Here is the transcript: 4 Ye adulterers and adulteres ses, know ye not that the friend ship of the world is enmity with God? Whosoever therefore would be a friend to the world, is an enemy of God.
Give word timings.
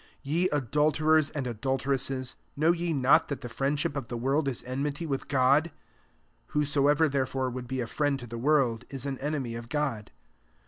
4 0.01 0.07
Ye 0.33 0.49
adulterers 0.49 1.29
and 1.29 1.45
adulteres 1.45 2.01
ses, 2.01 2.35
know 2.57 2.71
ye 2.71 2.91
not 2.91 3.27
that 3.27 3.41
the 3.41 3.47
friend 3.47 3.79
ship 3.79 3.95
of 3.95 4.07
the 4.07 4.17
world 4.17 4.47
is 4.47 4.63
enmity 4.63 5.05
with 5.05 5.27
God? 5.27 5.69
Whosoever 6.47 7.07
therefore 7.07 7.51
would 7.51 7.67
be 7.67 7.81
a 7.81 7.85
friend 7.85 8.17
to 8.19 8.25
the 8.25 8.39
world, 8.39 8.83
is 8.89 9.05
an 9.05 9.19
enemy 9.19 9.53
of 9.53 9.69
God. 9.69 10.09